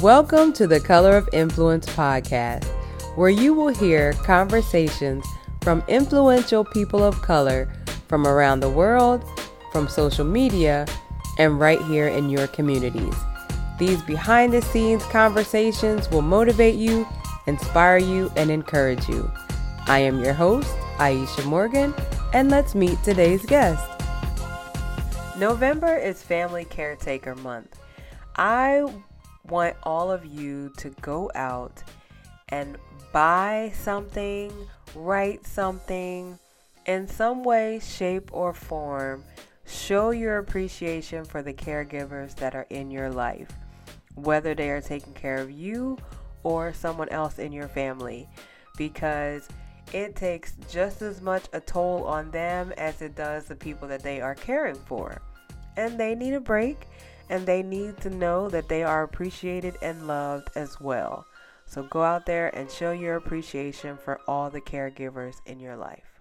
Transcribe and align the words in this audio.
Welcome 0.00 0.52
to 0.52 0.66
the 0.66 0.78
Color 0.78 1.16
of 1.16 1.26
Influence 1.32 1.86
podcast, 1.86 2.66
where 3.16 3.30
you 3.30 3.54
will 3.54 3.68
hear 3.68 4.12
conversations 4.12 5.24
from 5.62 5.82
influential 5.88 6.66
people 6.66 7.02
of 7.02 7.22
color 7.22 7.72
from 8.06 8.26
around 8.26 8.60
the 8.60 8.68
world, 8.68 9.24
from 9.72 9.88
social 9.88 10.26
media, 10.26 10.84
and 11.38 11.58
right 11.58 11.80
here 11.80 12.08
in 12.08 12.28
your 12.28 12.46
communities. 12.48 13.14
These 13.78 14.02
behind 14.02 14.52
the 14.52 14.60
scenes 14.60 15.02
conversations 15.04 16.10
will 16.10 16.20
motivate 16.20 16.74
you, 16.74 17.08
inspire 17.46 17.96
you, 17.96 18.30
and 18.36 18.50
encourage 18.50 19.08
you. 19.08 19.30
I 19.86 20.00
am 20.00 20.22
your 20.22 20.34
host, 20.34 20.76
Aisha 20.98 21.46
Morgan, 21.46 21.94
and 22.34 22.50
let's 22.50 22.74
meet 22.74 23.02
today's 23.02 23.46
guest. 23.46 23.82
November 25.38 25.96
is 25.96 26.22
Family 26.22 26.66
Caretaker 26.66 27.34
Month. 27.36 27.78
I 28.36 28.84
want 29.48 29.76
all 29.82 30.10
of 30.10 30.24
you 30.24 30.72
to 30.78 30.90
go 31.00 31.30
out 31.34 31.82
and 32.48 32.76
buy 33.12 33.72
something, 33.74 34.52
write 34.94 35.46
something, 35.46 36.38
in 36.86 37.08
some 37.08 37.42
way, 37.42 37.80
shape, 37.80 38.30
or 38.32 38.52
form. 38.52 39.24
Show 39.66 40.10
your 40.10 40.38
appreciation 40.38 41.24
for 41.24 41.42
the 41.42 41.52
caregivers 41.52 42.34
that 42.36 42.54
are 42.54 42.66
in 42.70 42.90
your 42.90 43.10
life, 43.10 43.50
whether 44.14 44.54
they 44.54 44.70
are 44.70 44.80
taking 44.80 45.12
care 45.12 45.38
of 45.38 45.50
you 45.50 45.98
or 46.44 46.72
someone 46.72 47.08
else 47.08 47.40
in 47.40 47.52
your 47.52 47.66
family, 47.66 48.28
because 48.76 49.48
it 49.92 50.14
takes 50.14 50.54
just 50.70 51.02
as 51.02 51.20
much 51.20 51.44
a 51.52 51.60
toll 51.60 52.04
on 52.04 52.30
them 52.30 52.72
as 52.76 53.02
it 53.02 53.16
does 53.16 53.46
the 53.46 53.56
people 53.56 53.88
that 53.88 54.02
they 54.02 54.20
are 54.20 54.34
caring 54.34 54.74
for. 54.74 55.20
And 55.76 55.98
they 55.98 56.14
need 56.14 56.34
a 56.34 56.40
break 56.40 56.86
and 57.28 57.46
they 57.46 57.62
need 57.62 58.00
to 58.00 58.10
know 58.10 58.48
that 58.48 58.68
they 58.68 58.82
are 58.82 59.02
appreciated 59.02 59.76
and 59.82 60.06
loved 60.06 60.48
as 60.54 60.80
well. 60.80 61.26
So 61.66 61.82
go 61.82 62.02
out 62.02 62.26
there 62.26 62.54
and 62.56 62.70
show 62.70 62.92
your 62.92 63.16
appreciation 63.16 63.96
for 63.96 64.20
all 64.28 64.50
the 64.50 64.60
caregivers 64.60 65.36
in 65.46 65.58
your 65.58 65.76
life. 65.76 66.20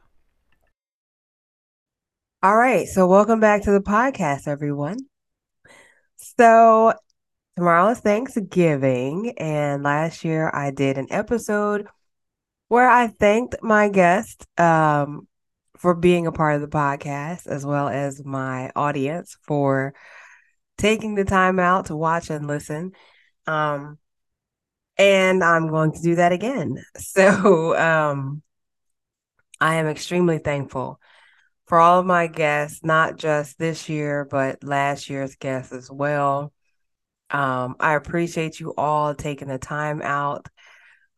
All 2.42 2.58
right, 2.58 2.88
so 2.88 3.08
welcome 3.08 3.40
back 3.40 3.64
to 3.64 3.72
the 3.72 3.80
podcast, 3.80 4.48
everyone. 4.48 4.98
So 6.18 6.94
tomorrow 7.56 7.90
is 7.90 8.00
Thanksgiving, 8.00 9.34
and 9.38 9.84
last 9.84 10.24
year 10.24 10.52
I 10.54 10.72
did 10.72 10.98
an 10.98 11.08
episode 11.10 11.88
where 12.68 12.90
I 12.90 13.08
thanked 13.08 13.56
my 13.62 13.90
guest 13.90 14.46
um, 14.60 15.28
for 15.78 15.94
being 15.96 16.28
a 16.28 16.32
part 16.32 16.56
of 16.56 16.62
the 16.62 16.68
podcast, 16.68 17.48
as 17.48 17.66
well 17.66 17.88
as 17.88 18.24
my 18.24 18.72
audience 18.76 19.38
for 19.42 19.94
taking 20.78 21.16
the 21.16 21.26
time 21.26 21.60
out 21.60 21.88
to 21.88 21.96
watch 21.96 22.30
and 22.30 22.48
listen. 22.48 22.92
Um, 23.48 23.98
and 24.98 25.44
I'm 25.44 25.70
going 25.70 25.92
to 25.94 26.02
do 26.02 26.16
that 26.16 26.32
again. 26.32 26.84
So 26.98 27.78
um, 27.78 28.42
I 29.60 29.76
am 29.76 29.88
extremely 29.88 30.38
thankful 30.38 31.00
for 31.66 31.80
all 31.80 32.00
of 32.00 32.06
my 32.06 32.28
guests, 32.28 32.84
not 32.84 33.18
just 33.18 33.58
this 33.58 33.90
year, 33.90 34.26
but 34.26 34.64
last 34.64 35.10
year's 35.10 35.36
guests 35.36 35.72
as 35.74 35.90
well. 35.90 36.54
Um, 37.32 37.76
I 37.80 37.96
appreciate 37.96 38.60
you 38.60 38.74
all 38.78 39.16
taking 39.16 39.48
the 39.48 39.58
time 39.58 40.02
out 40.02 40.48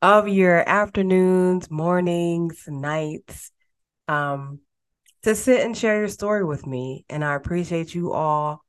of 0.02 0.28
your 0.28 0.68
afternoons, 0.68 1.70
mornings, 1.70 2.64
nights, 2.68 3.52
um, 4.08 4.60
to 5.24 5.36
sit 5.36 5.66
and 5.66 5.78
share 5.78 6.00
your 6.00 6.08
story 6.08 6.46
with 6.46 6.66
me. 6.66 7.06
And 7.10 7.26
I 7.26 7.36
appreciate 7.36 7.94
you 7.94 8.14
all 8.14 8.64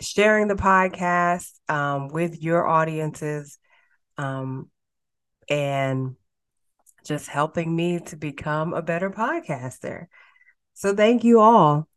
sharing 0.00 0.48
the 0.48 0.54
podcast 0.54 1.50
um, 1.68 2.08
with 2.08 2.42
your 2.42 2.66
audiences 2.66 3.58
um, 4.18 4.70
and 5.48 6.16
just 7.04 7.28
helping 7.28 7.74
me 7.74 8.00
to 8.00 8.16
become 8.16 8.74
a 8.74 8.82
better 8.82 9.10
podcaster. 9.10 10.06
So, 10.74 10.94
thank 10.94 11.24
you 11.24 11.40
all. 11.40 11.88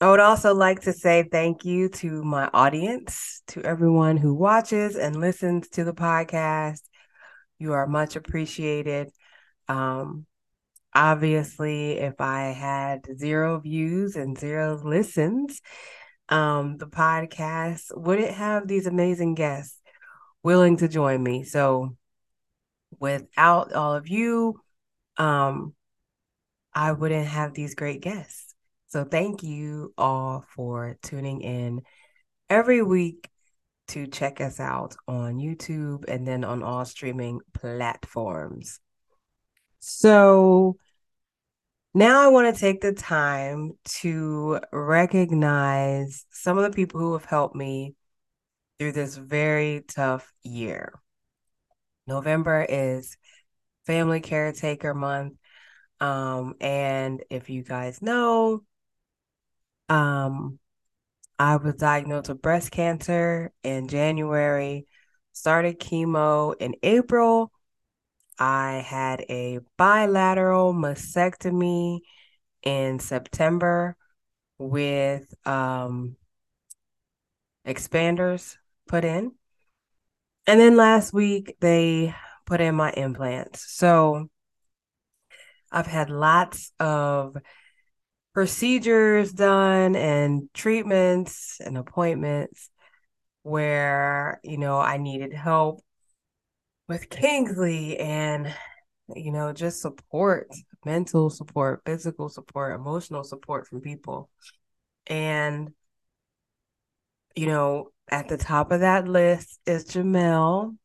I 0.00 0.10
would 0.10 0.20
also 0.20 0.54
like 0.54 0.80
to 0.82 0.92
say 0.92 1.22
thank 1.22 1.64
you 1.64 1.88
to 1.88 2.22
my 2.22 2.50
audience, 2.52 3.42
to 3.48 3.62
everyone 3.62 4.16
who 4.16 4.34
watches 4.34 4.96
and 4.96 5.16
listens 5.16 5.68
to 5.70 5.84
the 5.84 5.94
podcast. 5.94 6.82
You 7.58 7.72
are 7.72 7.86
much 7.86 8.16
appreciated. 8.16 9.10
Um, 9.68 10.26
obviously, 10.94 11.92
if 11.92 12.20
I 12.20 12.48
had 12.48 13.06
zero 13.16 13.60
views 13.60 14.16
and 14.16 14.36
zero 14.36 14.78
listens, 14.84 15.62
um, 16.28 16.76
the 16.78 16.86
podcast 16.86 17.84
wouldn't 17.94 18.32
have 18.32 18.66
these 18.66 18.86
amazing 18.86 19.34
guests 19.34 19.80
willing 20.42 20.76
to 20.78 20.88
join 20.88 21.22
me. 21.22 21.44
So, 21.44 21.96
without 22.98 23.72
all 23.72 23.94
of 23.94 24.08
you, 24.08 24.60
um, 25.16 25.74
I 26.72 26.92
wouldn't 26.92 27.26
have 27.26 27.54
these 27.54 27.74
great 27.74 28.00
guests. 28.00 28.54
So, 28.88 29.04
thank 29.04 29.42
you 29.42 29.92
all 29.98 30.44
for 30.54 30.96
tuning 31.02 31.40
in 31.40 31.82
every 32.48 32.82
week 32.82 33.28
to 33.88 34.06
check 34.06 34.40
us 34.40 34.60
out 34.60 34.96
on 35.06 35.36
YouTube 35.36 36.04
and 36.08 36.26
then 36.26 36.44
on 36.44 36.62
all 36.62 36.84
streaming 36.84 37.40
platforms. 37.52 38.80
So 39.80 40.76
now 41.94 42.22
I 42.22 42.28
want 42.28 42.52
to 42.52 42.60
take 42.60 42.80
the 42.80 42.92
time 42.92 43.72
to 44.00 44.60
recognize 44.72 46.26
some 46.30 46.58
of 46.58 46.64
the 46.64 46.74
people 46.74 47.00
who 47.00 47.12
have 47.12 47.24
helped 47.24 47.54
me 47.54 47.94
through 48.78 48.92
this 48.92 49.16
very 49.16 49.84
tough 49.86 50.32
year. 50.42 50.92
November 52.06 52.66
is 52.68 53.16
Family 53.86 54.20
Caretaker 54.20 54.92
Month. 54.92 55.34
Um, 56.00 56.54
and 56.60 57.22
if 57.30 57.48
you 57.48 57.62
guys 57.62 58.02
know, 58.02 58.64
um, 59.88 60.58
I 61.38 61.56
was 61.56 61.74
diagnosed 61.74 62.28
with 62.28 62.42
breast 62.42 62.70
cancer 62.70 63.52
in 63.62 63.88
January, 63.88 64.86
started 65.32 65.78
chemo 65.78 66.54
in 66.58 66.74
April. 66.82 67.52
I 68.38 68.84
had 68.86 69.24
a 69.28 69.60
bilateral 69.76 70.74
mastectomy 70.74 72.00
in 72.62 72.98
September 72.98 73.96
with 74.58 75.32
um, 75.46 76.16
expanders 77.66 78.56
put 78.88 79.04
in. 79.04 79.32
And 80.46 80.60
then 80.60 80.76
last 80.76 81.12
week, 81.12 81.56
they 81.60 82.14
put 82.44 82.60
in 82.60 82.74
my 82.74 82.92
implants. 82.92 83.64
So 83.72 84.28
I've 85.72 85.86
had 85.86 86.10
lots 86.10 86.72
of 86.78 87.36
procedures 88.34 89.32
done 89.32 89.96
and 89.96 90.48
treatments 90.52 91.60
and 91.64 91.78
appointments 91.78 92.68
where, 93.42 94.40
you 94.42 94.58
know, 94.58 94.78
I 94.78 94.96
needed 94.98 95.32
help 95.32 95.82
with 96.88 97.08
Kingsley 97.10 97.98
and, 97.98 98.52
you 99.14 99.32
know, 99.32 99.52
just 99.52 99.80
support, 99.80 100.48
mental 100.84 101.30
support, 101.30 101.82
physical 101.86 102.28
support, 102.28 102.74
emotional 102.74 103.24
support 103.24 103.66
from 103.66 103.80
people. 103.80 104.28
And, 105.06 105.72
you 107.34 107.46
know, 107.46 107.90
at 108.08 108.28
the 108.28 108.36
top 108.36 108.70
of 108.70 108.80
that 108.80 109.08
list 109.08 109.60
is 109.66 109.86
Jamel. 109.86 110.76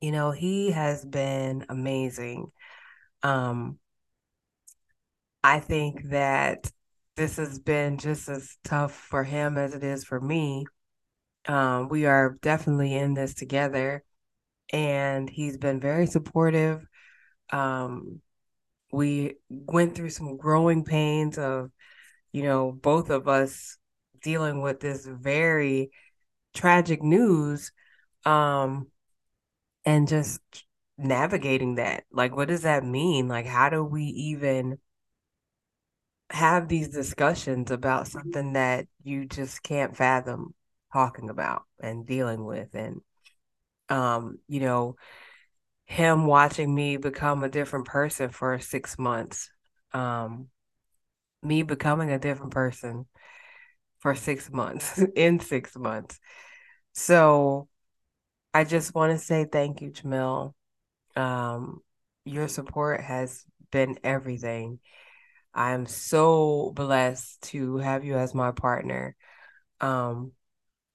You 0.00 0.12
know, 0.12 0.30
he 0.30 0.70
has 0.70 1.04
been 1.04 1.64
amazing. 1.68 2.50
Um, 3.22 3.78
I 5.42 5.60
think 5.60 6.10
that 6.10 6.70
this 7.16 7.36
has 7.36 7.58
been 7.58 7.98
just 7.98 8.28
as 8.28 8.56
tough 8.64 8.92
for 8.92 9.22
him 9.22 9.56
as 9.56 9.74
it 9.74 9.84
is 9.84 10.04
for 10.04 10.20
me. 10.20 10.66
Um, 11.46 11.88
we 11.88 12.06
are 12.06 12.36
definitely 12.40 12.94
in 12.94 13.14
this 13.14 13.34
together, 13.34 14.02
and 14.72 15.28
he's 15.28 15.56
been 15.56 15.80
very 15.80 16.06
supportive. 16.06 16.86
Um, 17.52 18.20
we 18.92 19.34
went 19.48 19.94
through 19.94 20.10
some 20.10 20.36
growing 20.36 20.84
pains 20.84 21.38
of, 21.38 21.70
you 22.32 22.42
know, 22.42 22.72
both 22.72 23.10
of 23.10 23.28
us 23.28 23.76
dealing 24.22 24.62
with 24.62 24.80
this 24.80 25.06
very 25.06 25.90
tragic 26.54 27.02
news, 27.02 27.72
um, 28.24 28.86
and 29.84 30.08
just 30.08 30.40
navigating 30.96 31.76
that. 31.76 32.04
Like, 32.10 32.34
what 32.36 32.48
does 32.48 32.62
that 32.62 32.84
mean? 32.84 33.28
Like, 33.28 33.46
how 33.46 33.68
do 33.68 33.84
we 33.84 34.04
even 34.04 34.78
have 36.30 36.68
these 36.68 36.88
discussions 36.88 37.70
about 37.70 38.08
something 38.08 38.54
that 38.54 38.86
you 39.02 39.26
just 39.26 39.62
can't 39.62 39.96
fathom 39.96 40.54
talking 40.92 41.30
about 41.30 41.62
and 41.80 42.06
dealing 42.06 42.44
with 42.44 42.74
and 42.74 43.00
um 43.88 44.38
you 44.48 44.60
know 44.60 44.96
him 45.86 46.26
watching 46.26 46.74
me 46.74 46.96
become 46.96 47.44
a 47.44 47.48
different 47.48 47.86
person 47.86 48.30
for 48.30 48.58
6 48.58 48.98
months 48.98 49.50
um 49.92 50.48
me 51.42 51.62
becoming 51.62 52.10
a 52.10 52.18
different 52.18 52.52
person 52.52 53.06
for 54.00 54.14
6 54.14 54.50
months 54.50 55.02
in 55.16 55.40
6 55.40 55.76
months 55.76 56.18
so 56.92 57.68
I 58.54 58.64
just 58.64 58.94
want 58.94 59.12
to 59.12 59.18
say 59.24 59.44
thank 59.44 59.80
you, 59.80 59.90
Jamil. 59.90 60.54
Um, 61.16 61.80
your 62.24 62.48
support 62.48 63.00
has 63.00 63.44
been 63.70 63.98
everything. 64.04 64.80
I'm 65.54 65.86
so 65.86 66.72
blessed 66.74 67.42
to 67.52 67.78
have 67.78 68.04
you 68.04 68.16
as 68.16 68.34
my 68.34 68.52
partner. 68.52 69.16
Um, 69.80 70.32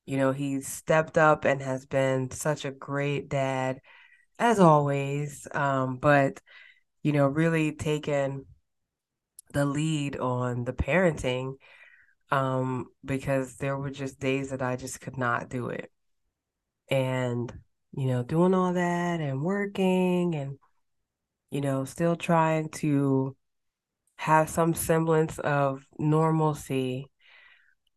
you 0.10 0.18
know, 0.18 0.32
he's 0.32 0.68
stepped 0.68 1.20
up 1.20 1.46
and 1.46 1.62
has 1.62 1.86
been 1.86 2.32
such 2.32 2.66
a 2.66 2.72
great 2.72 3.30
dad, 3.30 3.80
as 4.40 4.60
always. 4.60 5.48
Um, 5.54 5.98
but, 5.98 6.42
you 7.04 7.12
know, 7.12 7.28
really 7.28 7.74
taken 7.74 8.48
the 9.54 9.66
lead 9.66 10.18
on 10.18 10.64
the 10.64 10.74
parenting, 10.74 11.58
um, 12.32 12.88
because 13.06 13.58
there 13.58 13.78
were 13.78 13.92
just 13.92 14.20
days 14.20 14.50
that 14.50 14.64
I 14.64 14.78
just 14.78 15.00
could 15.00 15.16
not 15.16 15.48
do 15.48 15.68
it. 15.68 15.92
And, 16.90 17.54
you 17.92 18.08
know, 18.08 18.24
doing 18.24 18.56
all 18.56 18.74
that 18.74 19.20
and 19.20 19.44
working 19.44 20.34
and, 20.34 20.58
you 21.52 21.62
know, 21.62 21.86
still 21.86 22.16
trying 22.16 22.70
to 22.70 23.36
have 24.16 24.50
some 24.50 24.74
semblance 24.74 25.38
of 25.38 25.86
normalcy. 26.00 27.12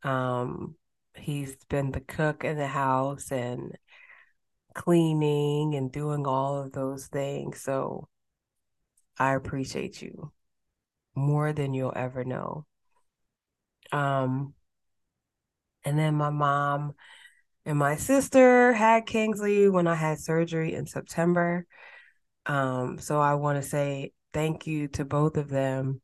Um, 0.02 0.76
he's 1.16 1.56
been 1.66 1.92
the 1.92 2.00
cook 2.00 2.44
in 2.44 2.56
the 2.56 2.66
house 2.66 3.30
and 3.30 3.76
cleaning 4.74 5.74
and 5.74 5.92
doing 5.92 6.26
all 6.26 6.60
of 6.60 6.72
those 6.72 7.06
things. 7.06 7.60
So 7.60 8.08
I 9.18 9.34
appreciate 9.34 10.00
you 10.00 10.32
more 11.14 11.52
than 11.52 11.74
you'll 11.74 11.92
ever 11.94 12.24
know. 12.24 12.66
Um, 13.92 14.54
and 15.84 15.98
then 15.98 16.14
my 16.14 16.30
mom 16.30 16.94
and 17.64 17.78
my 17.78 17.96
sister 17.96 18.72
had 18.72 19.06
Kingsley 19.06 19.68
when 19.68 19.86
I 19.86 19.94
had 19.94 20.18
surgery 20.18 20.74
in 20.74 20.86
September. 20.86 21.66
Um, 22.46 22.98
so 22.98 23.20
I 23.20 23.34
want 23.34 23.62
to 23.62 23.68
say 23.68 24.12
thank 24.32 24.66
you 24.66 24.88
to 24.88 25.04
both 25.04 25.36
of 25.36 25.48
them. 25.48 26.00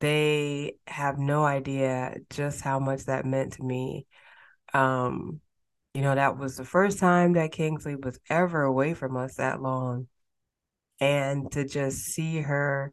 They 0.00 0.76
have 0.86 1.18
no 1.18 1.44
idea 1.44 2.16
just 2.30 2.60
how 2.60 2.78
much 2.78 3.04
that 3.04 3.24
meant 3.24 3.54
to 3.54 3.62
me. 3.62 4.06
Um, 4.72 5.40
you 5.94 6.02
know, 6.02 6.14
that 6.14 6.38
was 6.38 6.56
the 6.56 6.64
first 6.64 6.98
time 6.98 7.32
that 7.32 7.52
Kingsley 7.52 7.96
was 7.96 8.20
ever 8.30 8.62
away 8.62 8.94
from 8.94 9.16
us 9.16 9.36
that 9.36 9.60
long. 9.60 10.06
And 11.00 11.50
to 11.52 11.64
just 11.64 11.98
see 12.06 12.40
her 12.40 12.92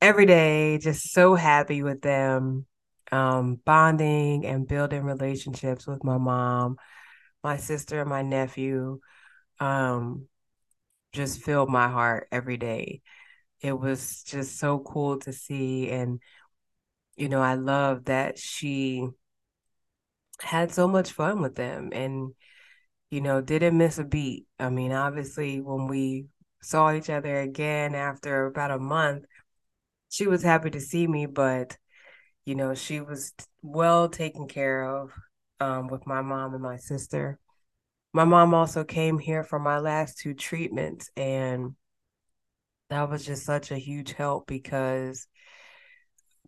every 0.00 0.26
day, 0.26 0.78
just 0.78 1.12
so 1.12 1.34
happy 1.34 1.82
with 1.82 2.00
them, 2.02 2.66
um, 3.12 3.60
bonding 3.64 4.46
and 4.46 4.66
building 4.68 5.02
relationships 5.02 5.86
with 5.86 6.04
my 6.04 6.18
mom, 6.18 6.76
my 7.42 7.56
sister, 7.56 8.00
and 8.00 8.10
my 8.10 8.22
nephew, 8.22 9.00
um, 9.60 10.28
just 11.12 11.42
filled 11.42 11.70
my 11.70 11.88
heart 11.88 12.28
every 12.30 12.56
day. 12.56 13.00
It 13.66 13.78
was 13.78 14.22
just 14.22 14.58
so 14.58 14.78
cool 14.78 15.18
to 15.20 15.32
see. 15.32 15.90
And, 15.90 16.20
you 17.16 17.28
know, 17.28 17.42
I 17.42 17.54
love 17.54 18.06
that 18.06 18.38
she 18.38 19.06
had 20.40 20.72
so 20.72 20.86
much 20.86 21.12
fun 21.12 21.42
with 21.42 21.54
them 21.54 21.90
and, 21.92 22.32
you 23.10 23.20
know, 23.20 23.40
didn't 23.40 23.78
miss 23.78 23.98
a 23.98 24.04
beat. 24.04 24.46
I 24.58 24.70
mean, 24.70 24.92
obviously, 24.92 25.60
when 25.60 25.86
we 25.88 26.26
saw 26.62 26.92
each 26.92 27.10
other 27.10 27.40
again 27.40 27.94
after 27.94 28.46
about 28.46 28.70
a 28.70 28.78
month, 28.78 29.24
she 30.08 30.26
was 30.26 30.42
happy 30.42 30.70
to 30.70 30.80
see 30.80 31.06
me, 31.06 31.26
but 31.26 31.76
you 32.44 32.54
know, 32.54 32.74
she 32.74 33.00
was 33.00 33.34
well 33.60 34.08
taken 34.08 34.46
care 34.46 34.84
of 34.84 35.12
um, 35.60 35.88
with 35.88 36.06
my 36.06 36.22
mom 36.22 36.54
and 36.54 36.62
my 36.62 36.76
sister. 36.76 37.38
My 38.12 38.24
mom 38.24 38.54
also 38.54 38.84
came 38.84 39.18
here 39.18 39.42
for 39.42 39.58
my 39.58 39.78
last 39.78 40.18
two 40.18 40.32
treatments, 40.32 41.10
and 41.16 41.74
that 42.90 43.10
was 43.10 43.24
just 43.24 43.44
such 43.44 43.70
a 43.70 43.78
huge 43.78 44.12
help 44.12 44.46
because 44.46 45.26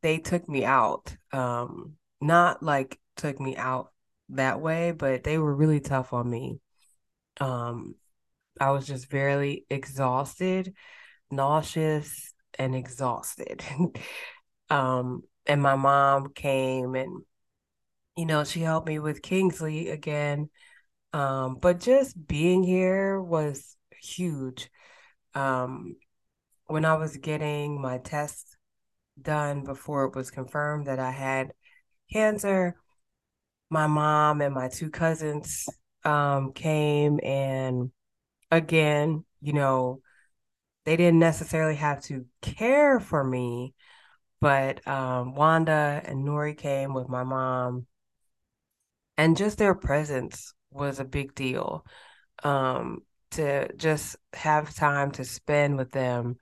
they 0.03 0.19
took 0.19 0.49
me 0.49 0.65
out. 0.65 1.17
Um, 1.33 1.95
not 2.21 2.63
like 2.63 2.99
took 3.17 3.41
me 3.41 3.57
out 3.57 3.93
that 4.31 4.61
way, 4.61 4.93
but 4.93 5.25
they 5.25 5.39
were 5.39 5.55
really 5.55 5.81
tough 5.81 6.13
on 6.13 6.29
me. 6.29 6.61
Um, 7.41 7.95
I 8.61 8.71
was 8.71 8.87
just 8.87 9.11
very 9.11 9.65
exhausted, 9.71 10.75
nauseous, 11.31 12.33
and 12.59 12.75
exhausted. 12.75 13.63
um, 14.71 15.23
and 15.47 15.63
my 15.63 15.77
mom 15.77 16.33
came 16.35 16.95
and, 16.95 17.23
you 18.17 18.27
know, 18.27 18.45
she 18.45 18.61
helped 18.61 18.87
me 18.89 18.99
with 18.99 19.23
Kingsley 19.23 19.89
again. 19.89 20.51
Um, 21.13 21.57
but 21.61 21.81
just 21.81 22.27
being 22.27 22.63
here 22.63 23.21
was 23.21 23.77
huge. 24.03 24.71
Um, 25.35 25.97
when 26.69 26.85
I 26.85 26.95
was 26.95 27.17
getting 27.17 27.81
my 27.81 27.99
test 27.99 28.57
done 29.21 29.65
before 29.65 30.05
it 30.05 30.15
was 30.15 30.31
confirmed 30.31 30.87
that 30.87 30.99
I 30.99 31.11
had 31.11 31.53
cancer, 32.13 32.77
my 33.71 33.87
mom 33.87 34.41
and 34.41 34.55
my 34.55 34.69
two 34.69 34.91
cousins 34.91 35.67
um, 36.05 36.53
came 36.53 37.21
and 37.23 37.91
again, 38.51 39.25
you 39.41 39.53
know, 39.53 40.01
they 40.85 40.97
didn't 40.97 41.19
necessarily 41.19 41.77
have 41.77 42.03
to 42.05 42.27
care 42.41 43.01
for 43.01 43.23
me, 43.25 43.75
but 44.41 44.87
um, 44.87 45.35
Wanda 45.35 46.03
and 46.05 46.27
Nori 46.27 46.57
came 46.57 46.95
with 46.95 47.09
my 47.09 47.25
mom, 47.25 47.87
and 49.17 49.37
just 49.37 49.59
their 49.59 49.75
presence 49.75 50.55
was 50.71 51.01
a 51.01 51.05
big 51.05 51.35
deal. 51.35 51.85
Um, 52.43 53.03
to 53.33 53.71
just 53.77 54.17
have 54.33 54.75
time 54.75 55.11
to 55.13 55.25
spend 55.25 55.77
with 55.77 55.91
them 55.91 56.39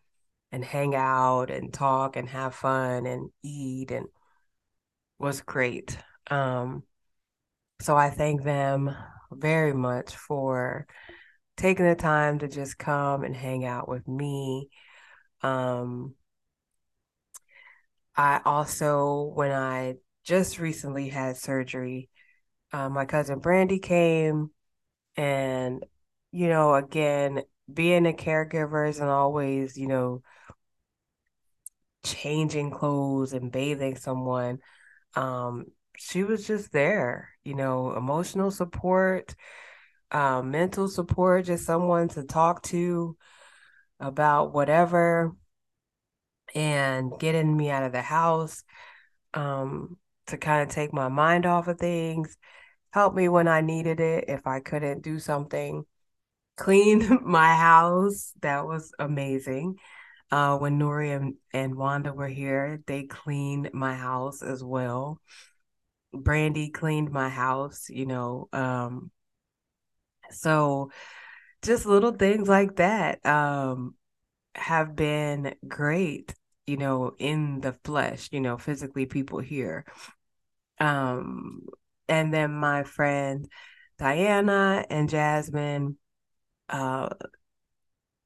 and 0.52 0.64
hang 0.64 0.94
out 0.94 1.50
and 1.50 1.72
talk 1.72 2.16
and 2.16 2.28
have 2.28 2.54
fun 2.54 3.06
and 3.06 3.30
eat 3.42 3.90
and 3.90 4.06
was 5.18 5.40
great. 5.40 5.98
Um, 6.30 6.82
so 7.80 7.96
I 7.96 8.10
thank 8.10 8.42
them 8.42 8.94
very 9.32 9.72
much 9.72 10.16
for 10.16 10.86
taking 11.56 11.86
the 11.86 11.94
time 11.94 12.38
to 12.40 12.48
just 12.48 12.78
come 12.78 13.24
and 13.24 13.34
hang 13.34 13.64
out 13.64 13.88
with 13.88 14.06
me. 14.06 14.68
Um, 15.42 16.14
I 18.16 18.40
also, 18.44 19.32
when 19.34 19.52
I 19.52 19.96
just 20.24 20.58
recently 20.58 21.08
had 21.08 21.36
surgery, 21.36 22.08
uh, 22.72 22.88
my 22.88 23.04
cousin 23.04 23.38
Brandy 23.38 23.78
came, 23.78 24.50
and 25.16 25.84
you 26.32 26.48
know, 26.48 26.74
again, 26.74 27.42
being 27.72 28.06
a 28.06 28.12
caregiver 28.12 28.88
isn't 28.88 29.08
always, 29.08 29.76
you 29.76 29.86
know, 29.86 30.22
changing 32.06 32.70
clothes 32.70 33.32
and 33.32 33.52
bathing 33.52 33.96
someone. 33.96 34.58
Um, 35.14 35.66
she 35.98 36.24
was 36.24 36.46
just 36.46 36.72
there, 36.72 37.30
you 37.44 37.54
know, 37.54 37.96
emotional 37.96 38.50
support, 38.50 39.34
um, 40.10 40.50
mental 40.50 40.88
support, 40.88 41.46
just 41.46 41.64
someone 41.66 42.08
to 42.10 42.24
talk 42.24 42.62
to 42.64 43.16
about 44.00 44.52
whatever 44.52 45.32
and 46.54 47.12
getting 47.18 47.56
me 47.56 47.70
out 47.70 47.82
of 47.82 47.92
the 47.92 48.02
house 48.02 48.62
um, 49.34 49.96
to 50.26 50.36
kind 50.36 50.62
of 50.62 50.74
take 50.74 50.92
my 50.92 51.08
mind 51.08 51.46
off 51.46 51.68
of 51.68 51.78
things, 51.78 52.36
help 52.92 53.14
me 53.14 53.28
when 53.28 53.48
I 53.48 53.60
needed 53.60 54.00
it 54.00 54.24
if 54.28 54.46
I 54.46 54.60
couldn't 54.60 55.02
do 55.02 55.18
something, 55.18 55.84
clean 56.56 57.20
my 57.24 57.54
house. 57.54 58.32
That 58.42 58.66
was 58.66 58.92
amazing. 58.98 59.76
Uh, 60.30 60.58
when 60.58 60.78
Nori 60.78 61.14
and, 61.16 61.34
and 61.52 61.76
Wanda 61.76 62.12
were 62.12 62.28
here, 62.28 62.82
they 62.86 63.04
cleaned 63.04 63.70
my 63.72 63.94
house 63.94 64.42
as 64.42 64.62
well. 64.62 65.20
Brandy 66.12 66.70
cleaned 66.70 67.10
my 67.10 67.28
house, 67.28 67.88
you 67.88 68.06
know. 68.06 68.48
Um, 68.52 69.10
so 70.30 70.90
just 71.62 71.86
little 71.86 72.12
things 72.12 72.48
like 72.48 72.76
that 72.76 73.24
um, 73.24 73.94
have 74.54 74.96
been 74.96 75.54
great, 75.66 76.34
you 76.66 76.76
know, 76.76 77.14
in 77.18 77.60
the 77.60 77.72
flesh, 77.84 78.28
you 78.32 78.40
know, 78.40 78.58
physically 78.58 79.06
people 79.06 79.38
here. 79.38 79.84
Um, 80.78 81.66
and 82.08 82.32
then 82.32 82.52
my 82.52 82.82
friend 82.82 83.48
Diana 83.98 84.84
and 84.90 85.08
Jasmine 85.08 85.96
uh, 86.68 87.08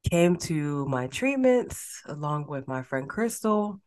came 0.09 0.37
to 0.37 0.87
my 0.87 1.07
treatments 1.09 2.02
along 2.07 2.47
with 2.47 2.66
my 2.69 2.83
friend 2.83 3.09
Crystal, 3.09 3.80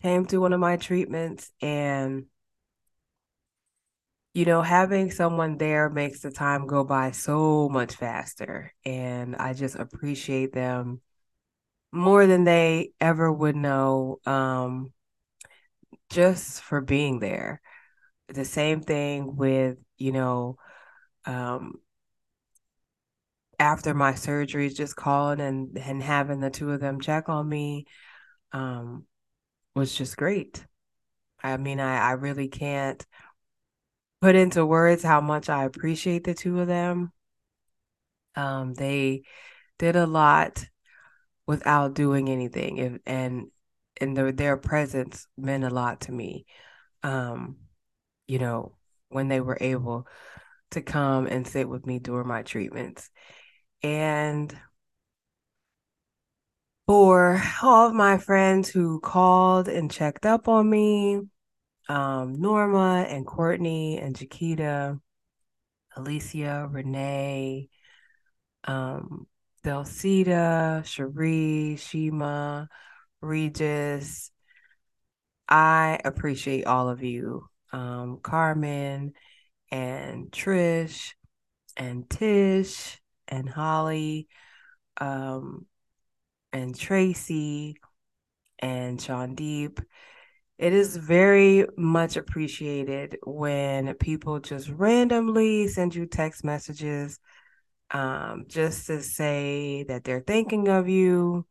came 0.00 0.26
to 0.26 0.38
one 0.38 0.52
of 0.52 0.60
my 0.60 0.76
treatments 0.76 1.50
and 1.60 2.26
you 4.34 4.46
know, 4.46 4.62
having 4.62 5.10
someone 5.10 5.58
there 5.58 5.90
makes 5.90 6.20
the 6.20 6.30
time 6.30 6.66
go 6.66 6.84
by 6.84 7.10
so 7.10 7.68
much 7.68 7.94
faster. 7.96 8.72
And 8.84 9.36
I 9.36 9.52
just 9.52 9.76
appreciate 9.76 10.52
them 10.52 11.02
more 11.92 12.26
than 12.26 12.44
they 12.44 12.92
ever 13.00 13.30
would 13.30 13.56
know 13.56 14.20
um, 14.24 14.92
just 16.10 16.62
for 16.62 16.80
being 16.80 17.18
there. 17.18 17.60
The 18.28 18.46
same 18.46 18.80
thing 18.80 19.36
with, 19.36 19.76
you 19.98 20.12
know, 20.12 20.56
um, 21.26 21.74
after 23.62 23.94
my 23.94 24.12
surgeries, 24.12 24.74
just 24.74 24.96
calling 24.96 25.40
and 25.40 25.78
and 25.78 26.02
having 26.02 26.40
the 26.40 26.50
two 26.50 26.72
of 26.72 26.80
them 26.80 27.00
check 27.00 27.28
on 27.28 27.48
me 27.48 27.86
um, 28.50 29.06
was 29.76 29.94
just 29.94 30.16
great. 30.16 30.66
I 31.40 31.56
mean, 31.58 31.78
I, 31.78 31.98
I 31.98 32.12
really 32.12 32.48
can't 32.48 33.06
put 34.20 34.34
into 34.34 34.66
words 34.66 35.04
how 35.04 35.20
much 35.20 35.48
I 35.48 35.64
appreciate 35.64 36.24
the 36.24 36.34
two 36.34 36.58
of 36.58 36.66
them. 36.66 37.12
Um, 38.34 38.74
they 38.74 39.22
did 39.78 39.94
a 39.94 40.06
lot 40.06 40.64
without 41.46 41.94
doing 41.94 42.28
anything, 42.28 42.78
if, 42.78 42.98
and 43.06 43.46
and 44.00 44.16
the, 44.16 44.32
their 44.32 44.56
presence 44.56 45.28
meant 45.38 45.62
a 45.62 45.70
lot 45.70 46.00
to 46.02 46.12
me. 46.12 46.46
Um, 47.04 47.58
you 48.26 48.40
know, 48.40 48.74
when 49.08 49.28
they 49.28 49.40
were 49.40 49.58
able 49.60 50.08
to 50.72 50.82
come 50.82 51.26
and 51.26 51.46
sit 51.46 51.68
with 51.68 51.86
me 51.86 52.00
during 52.00 52.26
my 52.26 52.42
treatments. 52.42 53.08
And 53.82 54.56
for 56.86 57.42
all 57.62 57.88
of 57.88 57.94
my 57.94 58.18
friends 58.18 58.68
who 58.68 59.00
called 59.00 59.68
and 59.68 59.90
checked 59.90 60.26
up 60.26 60.48
on 60.48 60.68
me, 60.68 61.20
um, 61.88 62.40
Norma 62.40 63.06
and 63.08 63.26
Courtney 63.26 63.98
and 63.98 64.16
Jaquita, 64.16 65.00
Alicia, 65.96 66.68
Renee, 66.70 67.68
um, 68.64 69.26
Delcita, 69.64 70.84
Cherie, 70.84 71.76
Shima, 71.76 72.68
Regis. 73.20 74.30
I 75.48 76.00
appreciate 76.04 76.66
all 76.66 76.88
of 76.88 77.02
you. 77.02 77.48
Um, 77.72 78.18
Carmen 78.22 79.12
and 79.70 80.30
Trish 80.30 81.14
and 81.76 82.08
Tish 82.08 83.01
and 83.32 83.48
Holly 83.48 84.28
um, 84.98 85.66
and 86.52 86.78
Tracy 86.78 87.78
and 88.58 89.00
Sean 89.00 89.34
Deep. 89.34 89.80
It 90.58 90.74
is 90.74 90.96
very 90.96 91.66
much 91.78 92.16
appreciated 92.16 93.16
when 93.24 93.94
people 93.94 94.38
just 94.38 94.68
randomly 94.68 95.66
send 95.66 95.94
you 95.94 96.06
text 96.06 96.44
messages 96.44 97.18
um, 97.90 98.44
just 98.48 98.86
to 98.86 99.02
say 99.02 99.84
that 99.88 100.04
they're 100.04 100.20
thinking 100.24 100.68
of 100.68 100.88
you. 100.88 101.46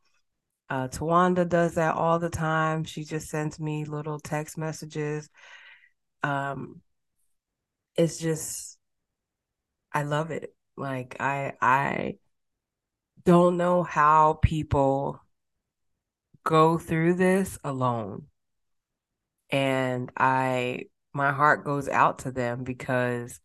Uh, 0.70 0.88
Tawanda 0.88 1.46
does 1.46 1.74
that 1.74 1.96
all 1.96 2.20
the 2.20 2.30
time. 2.30 2.84
She 2.84 3.04
just 3.04 3.28
sends 3.28 3.58
me 3.58 3.84
little 3.84 4.20
text 4.20 4.56
messages. 4.56 5.28
Um, 6.22 6.80
it's 7.96 8.18
just, 8.18 8.78
I 9.92 10.04
love 10.04 10.30
it. 10.30 10.54
Like 10.76 11.16
I, 11.20 11.52
I 11.60 12.16
don't 13.24 13.56
know 13.56 13.82
how 13.82 14.38
people 14.42 15.20
go 16.44 16.78
through 16.78 17.14
this 17.14 17.58
alone. 17.64 18.26
And 19.50 20.10
I, 20.16 20.86
my 21.12 21.32
heart 21.32 21.64
goes 21.64 21.88
out 21.88 22.20
to 22.20 22.32
them 22.32 22.64
because 22.64 23.38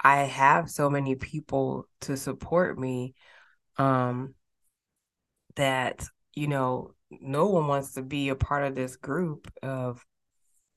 I 0.00 0.22
have 0.22 0.70
so 0.70 0.90
many 0.90 1.14
people 1.14 1.88
to 2.02 2.16
support 2.16 2.78
me 2.78 3.14
um, 3.76 4.34
that, 5.56 6.04
you 6.34 6.48
know, 6.48 6.94
no 7.10 7.46
one 7.46 7.66
wants 7.66 7.94
to 7.94 8.02
be 8.02 8.30
a 8.30 8.34
part 8.34 8.64
of 8.64 8.74
this 8.74 8.96
group 8.96 9.50
of 9.62 10.04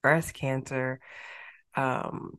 breast 0.03 0.33
cancer 0.33 0.99
um, 1.75 2.37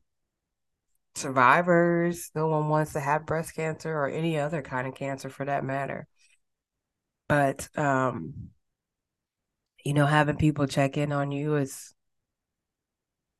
survivors. 1.19 2.31
No 2.35 2.49
one 2.49 2.69
wants 2.69 2.93
to 2.95 3.01
have 3.01 3.27
breast 3.27 3.55
cancer 3.55 3.93
or 3.93 4.09
any 4.09 4.39
other 4.39 4.63
kind 4.63 4.87
of 4.87 4.95
cancer 4.95 5.29
for 5.29 5.45
that 5.45 5.65
matter. 5.65 6.07
But, 7.29 7.69
um, 7.77 8.51
you 9.85 9.95
know, 9.95 10.07
having 10.07 10.37
people 10.37 10.67
check 10.67 10.97
in 10.97 11.13
on 11.13 11.31
you 11.31 11.57
is 11.57 11.95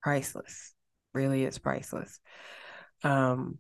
priceless. 0.03 0.75
Really, 1.15 1.45
it's 1.45 1.59
priceless. 1.59 2.21
Um, 3.03 3.59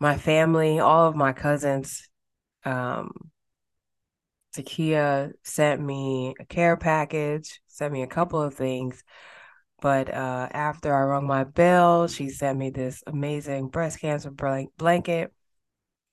my 0.00 0.16
family, 0.16 0.80
all 0.80 1.08
of 1.08 1.16
my 1.16 1.32
cousins, 1.32 2.08
um, 2.64 3.12
Takia 4.54 5.32
sent 5.42 5.80
me 5.80 6.34
a 6.38 6.44
care 6.44 6.76
package, 6.76 7.60
sent 7.66 7.92
me 7.92 8.02
a 8.02 8.06
couple 8.06 8.40
of 8.40 8.54
things. 8.54 9.02
But 9.84 10.08
uh, 10.08 10.48
after 10.50 10.94
I 10.94 11.02
rung 11.02 11.26
my 11.26 11.44
bell, 11.44 12.08
she 12.08 12.30
sent 12.30 12.58
me 12.58 12.70
this 12.70 13.02
amazing 13.06 13.68
breast 13.68 14.00
cancer 14.00 14.30
blanket. 14.30 15.30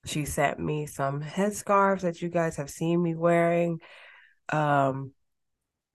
She 0.06 0.26
sent 0.26 0.60
me 0.60 0.88
some 0.88 1.24
headscarves 1.24 2.02
that 2.02 2.22
you 2.22 2.28
guys 2.28 2.58
have 2.58 2.70
seen 2.70 3.02
me 3.02 3.16
wearing 3.16 3.80
um, 4.50 5.14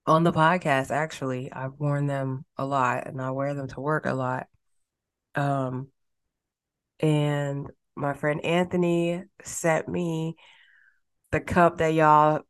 on 0.06 0.24
the 0.24 0.32
podcast. 0.32 0.90
Actually, 0.90 1.52
I've 1.52 1.74
worn 1.78 2.06
them 2.06 2.46
a 2.56 2.64
lot 2.64 3.08
and 3.08 3.20
I 3.20 3.32
wear 3.32 3.52
them 3.52 3.68
to 3.68 3.80
work 3.82 4.06
a 4.06 4.14
lot. 4.14 4.46
Um, 5.34 5.88
and 6.98 7.70
my 7.94 8.14
friend 8.14 8.42
Anthony 8.42 9.22
sent 9.44 9.86
me 9.86 10.36
the 11.30 11.40
cup 11.40 11.76
that 11.76 11.92
y'all 11.92 12.40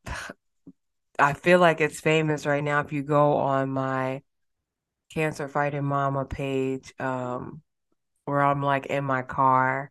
I 1.19 1.33
feel 1.33 1.59
like 1.59 1.81
it's 1.81 1.99
famous 1.99 2.47
right 2.47 2.63
now 2.63 2.79
if 2.79 2.93
you 2.93 3.03
go 3.03 3.33
on 3.39 3.71
my 3.71 4.23
cancer 5.13 5.49
fighting 5.49 5.85
mama 5.85 6.25
page 6.25 6.93
um 7.01 7.63
where 8.25 8.43
I'm 8.43 8.63
like 8.63 8.87
in 8.87 9.05
my 9.05 9.23
car 9.23 9.91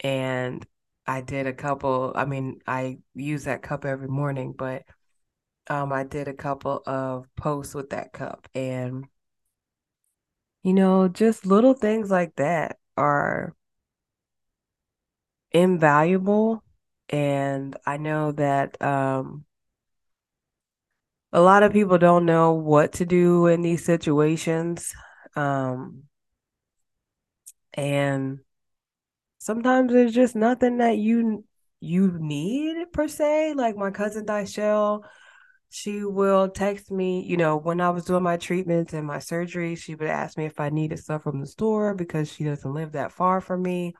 and 0.00 0.64
I 1.06 1.20
did 1.22 1.46
a 1.46 1.52
couple 1.52 2.12
I 2.14 2.24
mean 2.24 2.60
I 2.66 2.98
use 3.14 3.44
that 3.44 3.62
cup 3.62 3.84
every 3.84 4.08
morning 4.08 4.54
but 4.56 4.84
um 5.68 5.92
I 5.92 6.04
did 6.04 6.28
a 6.28 6.34
couple 6.34 6.82
of 6.86 7.28
posts 7.36 7.74
with 7.74 7.90
that 7.90 8.12
cup 8.12 8.48
and 8.54 9.06
you 10.62 10.72
know 10.74 11.08
just 11.08 11.46
little 11.46 11.74
things 11.74 12.10
like 12.10 12.34
that 12.36 12.78
are 12.96 13.54
invaluable. 15.52 16.62
And 17.08 17.76
I 17.86 17.96
know 17.96 18.32
that 18.32 18.80
um, 18.82 19.44
a 21.32 21.40
lot 21.40 21.62
of 21.62 21.72
people 21.72 21.98
don't 21.98 22.24
know 22.24 22.52
what 22.52 22.92
to 22.94 23.06
do 23.06 23.46
in 23.46 23.62
these 23.62 23.84
situations. 23.84 24.94
Um, 25.36 26.04
and 27.74 28.40
sometimes 29.38 29.92
there's 29.92 30.14
just 30.14 30.34
nothing 30.34 30.78
that 30.78 30.98
you 30.98 31.44
you 31.80 32.16
need 32.18 32.92
per 32.92 33.08
se. 33.08 33.54
Like 33.54 33.76
my 33.76 33.90
cousin 33.90 34.26
Dyshell, 34.26 35.04
she 35.70 36.02
will 36.02 36.48
text 36.48 36.90
me, 36.90 37.24
you 37.24 37.36
know, 37.36 37.56
when 37.56 37.80
I 37.80 37.90
was 37.90 38.04
doing 38.04 38.22
my 38.22 38.36
treatments 38.36 38.94
and 38.94 39.06
my 39.06 39.18
surgery, 39.18 39.74
she 39.76 39.94
would 39.94 40.08
ask 40.08 40.36
me 40.38 40.46
if 40.46 40.58
I 40.60 40.70
needed 40.70 40.98
stuff 40.98 41.22
from 41.22 41.40
the 41.40 41.46
store 41.46 41.94
because 41.94 42.32
she 42.32 42.44
doesn't 42.44 42.74
live 42.74 42.92
that 42.92 43.12
far 43.12 43.40
from 43.40 43.62
me. 43.62 43.94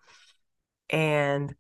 And, 0.90 1.54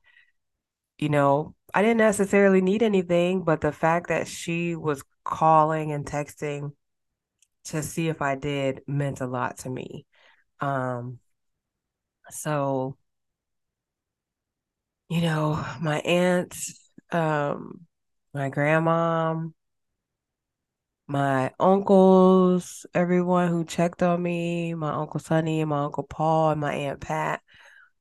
you 0.96 1.10
know, 1.10 1.54
I 1.74 1.82
didn't 1.82 1.98
necessarily 1.98 2.62
need 2.62 2.82
anything, 2.82 3.44
but 3.44 3.60
the 3.60 3.72
fact 3.72 4.08
that 4.08 4.26
she 4.26 4.74
was 4.74 5.02
calling 5.28 5.92
and 5.92 6.06
texting 6.06 6.72
to 7.66 7.82
see 7.82 8.08
if 8.08 8.22
I 8.22 8.34
did 8.34 8.82
meant 8.86 9.20
a 9.20 9.26
lot 9.26 9.58
to 9.58 9.70
me. 9.70 10.06
Um, 10.60 11.18
so, 12.30 12.96
you 15.08 15.20
know, 15.20 15.64
my 15.80 16.00
aunts, 16.00 16.90
um, 17.12 17.86
my 18.34 18.48
grandma, 18.48 19.36
my 21.06 21.52
uncles, 21.58 22.84
everyone 22.94 23.48
who 23.48 23.64
checked 23.64 24.02
on 24.02 24.22
me, 24.22 24.74
my 24.74 24.92
uncle 24.92 25.20
Sonny 25.20 25.60
and 25.60 25.70
my 25.70 25.84
uncle 25.84 26.04
Paul 26.04 26.50
and 26.50 26.60
my 26.60 26.74
aunt 26.74 27.00
Pat, 27.00 27.40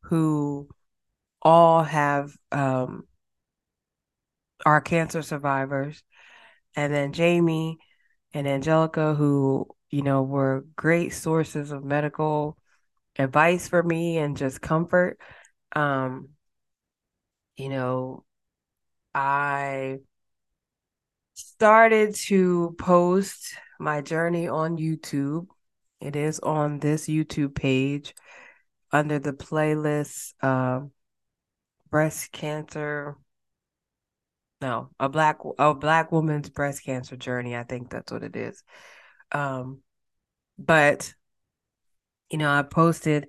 who 0.03 0.67
all 1.41 1.83
have 1.83 2.31
um, 2.51 3.07
are 4.65 4.81
cancer 4.81 5.21
survivors, 5.21 6.03
and 6.77 6.93
then 6.93 7.11
Jamie 7.11 7.79
and 8.33 8.47
Angelica, 8.47 9.15
who 9.15 9.67
you 9.89 10.03
know 10.03 10.23
were 10.23 10.65
great 10.77 11.09
sources 11.09 11.71
of 11.71 11.83
medical 11.83 12.57
advice 13.17 13.67
for 13.67 13.83
me 13.83 14.17
and 14.19 14.37
just 14.37 14.61
comfort. 14.61 15.19
Um, 15.75 16.29
you 17.57 17.69
know, 17.69 18.23
I 19.13 19.97
started 21.33 22.15
to 22.15 22.75
post 22.79 23.55
my 23.79 24.01
journey 24.01 24.47
on 24.47 24.77
YouTube. 24.77 25.47
It 25.99 26.15
is 26.15 26.39
on 26.39 26.79
this 26.79 27.07
YouTube 27.07 27.55
page 27.55 28.13
under 28.91 29.19
the 29.19 29.33
playlist 29.33 30.33
um, 30.43 30.91
breast 31.89 32.31
cancer. 32.31 33.17
No, 34.61 34.89
a 34.99 35.07
black 35.07 35.37
a 35.59 35.73
black 35.75 36.11
woman's 36.11 36.49
breast 36.49 36.83
cancer 36.83 37.15
journey. 37.15 37.55
I 37.55 37.63
think 37.63 37.89
that's 37.91 38.11
what 38.11 38.23
it 38.23 38.35
is. 38.35 38.63
Um, 39.31 39.81
but 40.57 41.13
you 42.29 42.37
know, 42.37 42.51
I 42.51 42.61
posted 42.63 43.27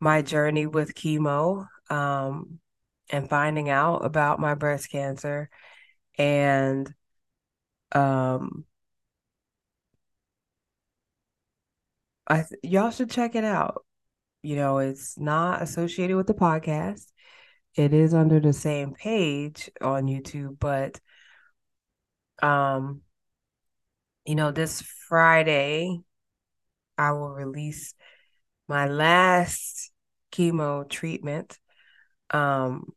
my 0.00 0.22
journey 0.22 0.66
with 0.66 0.94
chemo. 0.94 1.66
Um, 1.90 2.60
and 3.10 3.28
finding 3.28 3.70
out 3.70 4.04
about 4.04 4.40
my 4.40 4.54
breast 4.54 4.90
cancer 4.90 5.50
and 6.18 6.94
um 7.92 8.64
I 12.26 12.42
th- 12.42 12.60
y'all 12.62 12.90
should 12.90 13.10
check 13.10 13.34
it 13.34 13.44
out. 13.44 13.84
You 14.42 14.56
know, 14.56 14.78
it's 14.78 15.18
not 15.18 15.62
associated 15.62 16.16
with 16.16 16.26
the 16.28 16.34
podcast. 16.34 17.06
It 17.78 17.94
is 17.94 18.12
under 18.12 18.40
the 18.40 18.52
same 18.52 18.92
page 18.92 19.70
on 19.80 20.06
YouTube, 20.06 20.58
but 20.58 21.00
um 22.42 23.02
you 24.26 24.34
know, 24.34 24.50
this 24.50 24.82
Friday 25.08 26.00
I 26.98 27.12
will 27.12 27.30
release 27.30 27.94
my 28.66 28.88
last 28.88 29.92
chemo 30.32 30.88
treatment 30.90 31.56
um 32.30 32.92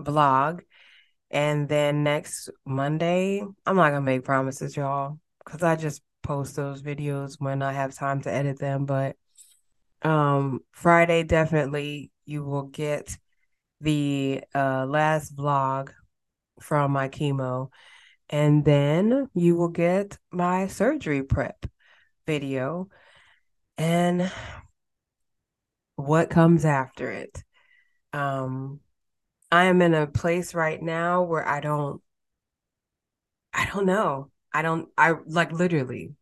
vlog 0.00 0.60
and 1.32 1.68
then 1.68 2.04
next 2.04 2.50
Monday, 2.64 3.42
I'm 3.66 3.76
not 3.76 3.90
gonna 3.90 4.00
make 4.02 4.24
promises, 4.24 4.76
y'all, 4.76 5.18
because 5.44 5.64
I 5.64 5.74
just 5.74 6.02
post 6.22 6.54
those 6.54 6.82
videos 6.82 7.34
when 7.40 7.62
I 7.62 7.72
have 7.72 7.96
time 7.96 8.20
to 8.22 8.32
edit 8.32 8.60
them. 8.60 8.86
But 8.86 9.16
um 10.02 10.60
Friday 10.70 11.24
definitely 11.24 12.12
you 12.26 12.44
will 12.44 12.62
get 12.62 13.18
the 13.82 14.42
uh 14.54 14.86
last 14.86 15.36
vlog 15.36 15.90
from 16.60 16.92
my 16.92 17.08
chemo. 17.08 17.70
And 18.30 18.64
then 18.64 19.28
you 19.34 19.56
will 19.56 19.68
get 19.68 20.18
my 20.30 20.68
surgery 20.68 21.22
prep 21.22 21.66
video 22.26 22.88
and 23.76 24.30
what 25.96 26.30
comes 26.30 26.64
after 26.64 27.10
it. 27.10 27.42
Um 28.12 28.80
I 29.50 29.64
am 29.66 29.82
in 29.82 29.94
a 29.94 30.06
place 30.06 30.54
right 30.54 30.80
now 30.82 31.22
where 31.22 31.46
I 31.46 31.60
don't 31.60 32.00
I 33.52 33.66
don't 33.66 33.86
know. 33.86 34.30
I 34.52 34.62
don't 34.62 34.88
I 34.96 35.14
like 35.26 35.52
literally 35.52 36.14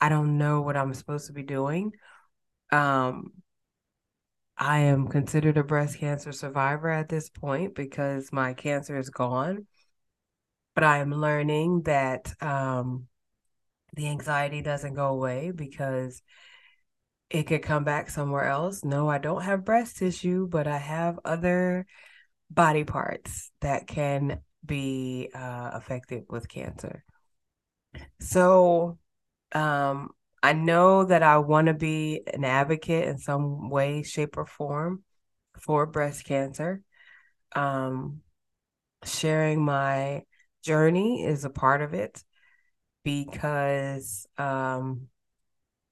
I 0.00 0.08
don't 0.08 0.38
know 0.38 0.62
what 0.62 0.76
I'm 0.76 0.94
supposed 0.94 1.26
to 1.26 1.32
be 1.32 1.42
doing. 1.42 1.92
Um 2.72 3.32
I 4.60 4.80
am 4.80 5.08
considered 5.08 5.56
a 5.56 5.64
breast 5.64 5.98
cancer 5.98 6.32
survivor 6.32 6.90
at 6.90 7.08
this 7.08 7.30
point 7.30 7.74
because 7.74 8.30
my 8.30 8.52
cancer 8.52 8.98
is 8.98 9.08
gone. 9.08 9.66
But 10.74 10.84
I 10.84 10.98
am 10.98 11.12
learning 11.12 11.82
that 11.84 12.32
um 12.42 13.08
the 13.94 14.08
anxiety 14.08 14.62
doesn't 14.62 14.94
go 14.94 15.08
away 15.08 15.50
because 15.50 16.22
it 17.30 17.44
could 17.44 17.62
come 17.62 17.84
back 17.84 18.10
somewhere 18.10 18.44
else. 18.44 18.84
No, 18.84 19.08
I 19.08 19.18
don't 19.18 19.42
have 19.42 19.64
breast 19.64 19.96
tissue, 19.96 20.46
but 20.46 20.66
I 20.66 20.78
have 20.78 21.18
other 21.24 21.86
body 22.50 22.84
parts 22.84 23.50
that 23.60 23.86
can 23.86 24.40
be 24.64 25.30
uh, 25.34 25.70
affected 25.72 26.24
with 26.28 26.48
cancer. 26.48 27.04
So, 28.20 28.98
um, 29.52 30.10
I 30.42 30.54
know 30.54 31.04
that 31.04 31.22
I 31.22 31.38
want 31.38 31.66
to 31.66 31.74
be 31.74 32.22
an 32.32 32.44
advocate 32.44 33.08
in 33.08 33.18
some 33.18 33.68
way, 33.68 34.02
shape, 34.02 34.36
or 34.36 34.46
form 34.46 35.04
for 35.60 35.86
breast 35.86 36.24
cancer. 36.24 36.82
Um, 37.54 38.22
sharing 39.04 39.64
my 39.64 40.22
journey 40.62 41.24
is 41.24 41.44
a 41.44 41.50
part 41.50 41.82
of 41.82 41.94
it 41.94 42.22
because, 43.04 44.26
um, 44.38 45.08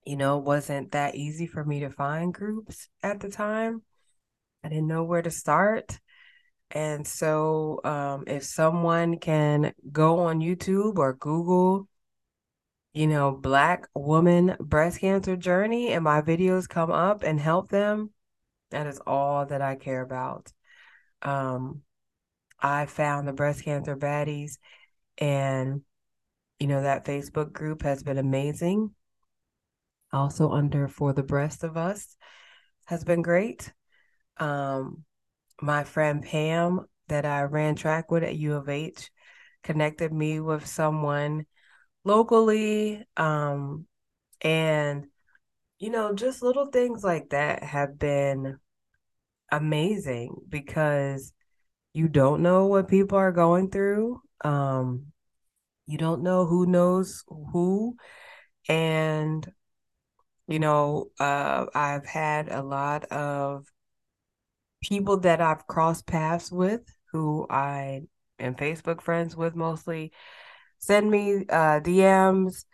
you 0.04 0.16
know, 0.16 0.38
it 0.38 0.44
wasn't 0.44 0.92
that 0.92 1.14
easy 1.14 1.46
for 1.46 1.64
me 1.64 1.80
to 1.80 1.90
find 1.90 2.32
groups 2.32 2.88
at 3.02 3.20
the 3.20 3.28
time. 3.28 3.82
I 4.64 4.68
didn't 4.68 4.88
know 4.88 5.04
where 5.04 5.22
to 5.22 5.30
start. 5.30 5.98
And 6.70 7.06
so, 7.06 7.80
um, 7.84 8.24
if 8.26 8.44
someone 8.44 9.18
can 9.18 9.72
go 9.90 10.20
on 10.20 10.40
YouTube 10.40 10.98
or 10.98 11.14
Google, 11.14 11.88
you 12.98 13.06
know, 13.06 13.30
Black 13.30 13.87
woman 13.94 14.56
breast 14.58 14.98
cancer 14.98 15.37
journey, 15.37 15.92
and 15.92 16.02
my 16.02 16.20
videos 16.20 16.68
come 16.68 16.90
up 16.90 17.22
and 17.22 17.38
help 17.38 17.68
them, 17.68 18.11
that 18.72 18.88
is 18.88 19.00
all 19.06 19.46
that 19.46 19.62
I 19.62 19.76
care 19.76 20.02
about. 20.02 20.52
Um, 21.22 21.82
I 22.61 22.87
found 22.87 23.28
the 23.28 23.32
breast 23.32 23.62
cancer 23.62 23.96
baddies, 23.96 24.58
and 25.16 25.82
you 26.58 26.66
know, 26.66 26.82
that 26.82 27.04
Facebook 27.04 27.52
group 27.52 27.82
has 27.82 28.02
been 28.02 28.18
amazing. 28.18 28.90
Also, 30.12 30.50
under 30.50 30.88
For 30.88 31.12
the 31.12 31.22
Breast 31.22 31.62
of 31.62 31.76
Us 31.76 32.16
has 32.87 33.04
been 33.04 33.22
great. 33.22 33.72
Um, 34.38 35.04
my 35.62 35.84
friend 35.84 36.20
Pam 36.20 36.84
that 37.06 37.24
I 37.24 37.42
ran 37.42 37.76
track 37.76 38.11
with 38.11 38.24
at 38.24 38.34
U 38.34 38.54
of 38.54 38.68
H 38.68 39.12
connected 39.62 40.12
me 40.12 40.40
with 40.40 40.66
someone 40.66 41.46
locally. 42.04 43.04
Um, 43.16 43.87
and, 44.40 45.06
you 45.78 45.90
know, 45.90 46.14
just 46.14 46.42
little 46.42 46.66
things 46.66 47.04
like 47.04 47.30
that 47.30 47.62
have 47.62 47.98
been 47.98 48.58
amazing 49.50 50.37
because 50.48 51.32
you 51.92 52.08
don't 52.08 52.42
know 52.42 52.66
what 52.66 52.88
people 52.88 53.18
are 53.18 53.32
going 53.32 53.70
through. 53.70 54.20
Um, 54.44 55.12
you 55.87 55.98
don't 55.98 56.22
know 56.22 56.46
who 56.46 56.66
knows 56.66 57.24
who. 57.28 57.96
And, 58.68 59.50
you 60.46 60.58
know, 60.58 61.11
uh, 61.18 61.66
I've 61.74 62.06
had 62.06 62.50
a 62.50 62.62
lot 62.62 63.04
of 63.06 63.66
people 64.82 65.18
that 65.20 65.40
I've 65.40 65.66
crossed 65.66 66.06
paths 66.06 66.52
with 66.52 66.82
who 67.12 67.46
I 67.48 68.02
am 68.38 68.54
Facebook 68.54 69.00
friends 69.00 69.37
with 69.37 69.56
mostly 69.56 70.12
send 70.78 71.10
me 71.10 71.44
uh, 71.48 71.80
DMs 71.80 72.64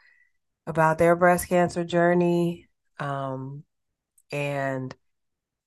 about 0.67 0.99
their 0.99 1.17
breast 1.17 1.49
cancer 1.49 1.85
journey. 1.85 2.69
Um, 2.99 3.65
and 4.33 4.95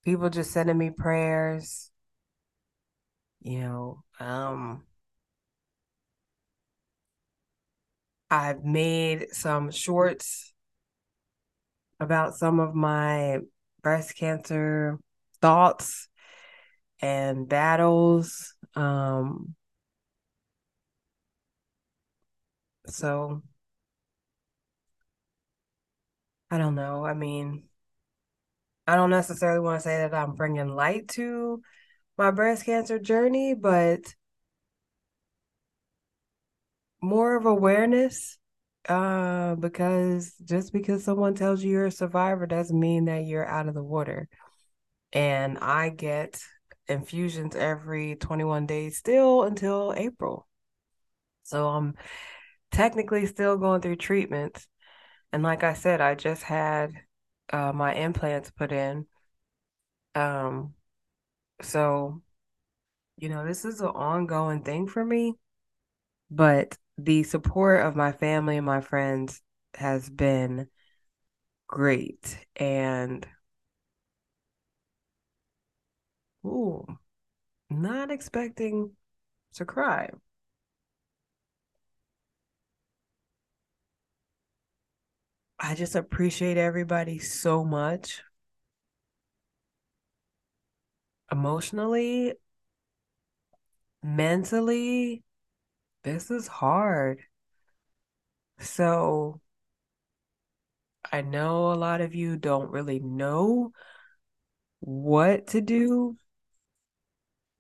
people 0.06 0.30
just 0.30 0.52
sending 0.52 0.78
me 0.78 0.89
prayers. 0.91 1.91
You 3.41 3.60
know, 3.62 4.04
um, 4.19 4.84
I've 8.30 8.63
made 8.63 9.34
some 9.34 9.71
shorts 9.71 10.54
about 12.00 12.36
some 12.36 12.60
of 12.60 12.76
my 12.76 13.39
breast 13.82 14.15
cancer 14.17 15.00
thoughts 15.41 16.10
and 17.02 17.50
battles. 17.50 18.56
Um, 18.76 19.56
so 22.89 23.41
I 26.50 26.58
don't 26.58 26.76
know. 26.76 27.06
I 27.06 27.13
mean, 27.13 27.63
I 28.88 28.95
don't 28.95 29.10
necessarily 29.10 29.60
want 29.60 29.80
to 29.80 29.84
say 29.84 29.97
that 29.97 30.13
I'm 30.13 30.34
bringing 30.36 30.69
light 30.69 31.10
to 31.10 31.62
my 32.17 32.32
breast 32.32 32.65
cancer 32.65 33.00
journey, 33.00 33.54
but 33.54 34.02
more 37.02 37.36
of 37.36 37.45
awareness. 37.45 38.38
Uh, 38.88 39.56
because 39.56 40.34
just 40.45 40.71
because 40.71 41.04
someone 41.04 41.36
tells 41.36 41.62
you 41.62 41.71
you're 41.71 41.88
a 41.88 41.91
survivor 41.91 42.45
doesn't 42.47 42.80
mean 42.80 43.06
that 43.06 43.26
you're 43.26 43.45
out 43.45 43.67
of 43.67 43.73
the 43.73 43.84
water. 43.84 44.30
And 45.12 45.58
I 45.58 45.89
get 45.89 46.39
infusions 46.88 47.54
every 47.56 48.15
21 48.15 48.65
days 48.65 48.97
still 48.97 49.43
until 49.43 49.93
April. 49.97 50.47
So 51.43 51.67
I'm 51.67 51.95
technically 52.72 53.26
still 53.26 53.58
going 53.58 53.82
through 53.82 53.98
treatments. 53.98 54.68
And 55.32 55.44
like 55.44 55.64
I 55.64 55.74
said, 55.74 56.02
I 56.02 56.16
just 56.16 56.44
had 56.44 56.92
uh, 57.52 57.72
my 57.74 57.94
implants 57.94 58.52
put 58.52 58.72
in. 58.72 59.06
Um, 60.16 60.74
so, 61.62 62.22
you 63.18 63.30
know, 63.30 63.46
this 63.46 63.66
is 63.66 63.82
an 63.82 63.88
ongoing 63.88 64.64
thing 64.64 64.88
for 64.88 65.04
me, 65.04 65.34
but 66.32 66.78
the 66.98 67.24
support 67.24 67.86
of 67.86 67.96
my 67.96 68.12
family 68.12 68.58
and 68.58 68.66
my 68.66 68.82
friends 68.82 69.42
has 69.76 70.10
been 70.10 70.68
great. 71.68 72.40
And, 72.56 73.26
ooh, 76.46 76.86
not 77.70 78.12
expecting 78.12 78.92
to 79.54 79.66
cry. 79.66 80.10
I 85.60 85.76
just 85.76 85.96
appreciate 85.96 86.58
everybody 86.58 87.20
so 87.20 87.63
much. 87.63 88.24
Emotionally, 91.32 92.34
mentally, 94.04 95.24
this 96.04 96.32
is 96.32 96.48
hard. 96.48 97.22
So 98.60 99.41
I 101.12 101.22
know 101.22 101.72
a 101.72 101.76
lot 101.76 102.02
of 102.02 102.15
you 102.15 102.38
don't 102.38 102.72
really 102.72 103.00
know 103.00 103.72
what 104.80 105.48
to 105.48 105.62
do. 105.62 106.17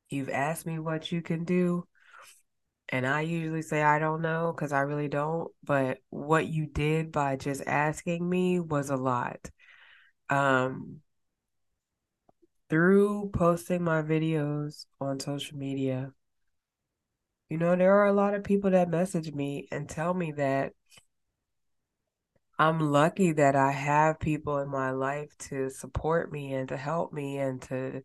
you've 0.09 0.29
asked 0.29 0.65
me 0.65 0.79
what 0.79 1.11
you 1.11 1.21
can 1.21 1.43
do. 1.43 1.85
And 2.89 3.05
I 3.05 3.21
usually 3.21 3.61
say 3.61 3.81
I 3.83 3.99
don't 3.99 4.21
know 4.21 4.53
because 4.55 4.71
I 4.71 4.81
really 4.81 5.07
don't. 5.09 5.51
But 5.63 5.99
what 6.09 6.47
you 6.47 6.65
did 6.67 7.11
by 7.11 7.35
just 7.35 7.61
asking 7.67 8.27
me 8.27 8.59
was 8.59 8.89
a 8.89 8.95
lot. 8.95 9.49
Um, 10.29 11.01
through 12.69 13.29
posting 13.33 13.83
my 13.83 14.01
videos 14.01 14.85
on 14.99 15.19
social 15.19 15.57
media, 15.57 16.13
you 17.49 17.57
know, 17.57 17.75
there 17.75 17.93
are 17.93 18.07
a 18.07 18.13
lot 18.13 18.33
of 18.33 18.43
people 18.43 18.71
that 18.71 18.89
message 18.89 19.31
me 19.33 19.67
and 19.71 19.87
tell 19.87 20.13
me 20.13 20.31
that 20.33 20.73
I'm 22.59 22.79
lucky 22.79 23.31
that 23.33 23.55
I 23.55 23.71
have 23.71 24.19
people 24.19 24.57
in 24.59 24.69
my 24.69 24.91
life 24.91 25.37
to 25.49 25.69
support 25.69 26.31
me 26.31 26.53
and 26.53 26.67
to 26.69 26.77
help 26.77 27.13
me 27.13 27.37
and 27.37 27.61
to 27.63 28.03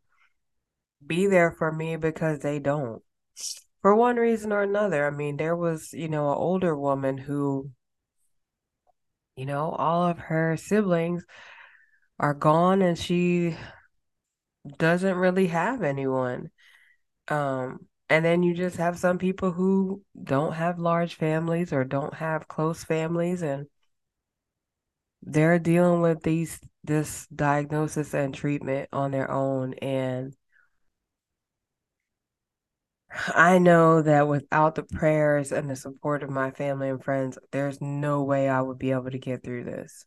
be 1.04 1.26
there 1.26 1.52
for 1.52 1.72
me 1.72 1.96
because 1.96 2.40
they 2.40 2.58
don't. 2.58 3.02
For 3.82 3.94
one 3.94 4.16
reason 4.16 4.52
or 4.52 4.62
another. 4.62 5.06
I 5.06 5.10
mean, 5.10 5.36
there 5.36 5.56
was, 5.56 5.92
you 5.92 6.08
know, 6.08 6.30
an 6.30 6.38
older 6.38 6.76
woman 6.76 7.18
who, 7.18 7.70
you 9.36 9.46
know, 9.46 9.70
all 9.70 10.06
of 10.08 10.18
her 10.18 10.56
siblings 10.56 11.24
are 12.18 12.34
gone 12.34 12.82
and 12.82 12.96
she 12.98 13.56
doesn't 14.78 15.16
really 15.16 15.48
have 15.48 15.82
anyone. 15.82 16.50
Um, 17.28 17.88
and 18.08 18.24
then 18.24 18.42
you 18.42 18.54
just 18.54 18.76
have 18.76 18.98
some 18.98 19.18
people 19.18 19.52
who 19.52 20.02
don't 20.22 20.52
have 20.52 20.78
large 20.78 21.14
families 21.14 21.72
or 21.72 21.84
don't 21.84 22.14
have 22.14 22.48
close 22.48 22.84
families 22.84 23.42
and 23.42 23.66
they're 25.22 25.58
dealing 25.58 26.02
with 26.02 26.22
these 26.22 26.60
this 26.84 27.26
diagnosis 27.28 28.12
and 28.12 28.34
treatment 28.34 28.88
on 28.92 29.12
their 29.12 29.30
own 29.30 29.74
and 29.74 30.34
I 33.34 33.58
know 33.58 34.02
that 34.02 34.26
without 34.26 34.74
the 34.74 34.84
prayers 34.84 35.52
and 35.52 35.68
the 35.68 35.76
support 35.76 36.22
of 36.22 36.30
my 36.30 36.50
family 36.50 36.88
and 36.88 37.02
friends, 37.02 37.38
there's 37.50 37.80
no 37.80 38.22
way 38.22 38.48
I 38.48 38.60
would 38.60 38.78
be 38.78 38.92
able 38.92 39.10
to 39.10 39.18
get 39.18 39.42
through 39.42 39.64
this. 39.64 40.06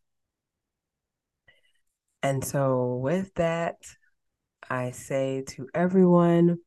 And 2.24 2.44
so, 2.44 2.96
with 2.96 3.34
that, 3.36 3.76
I 4.68 4.92
say 4.92 5.44
to 5.50 5.68
everyone, 5.74 6.58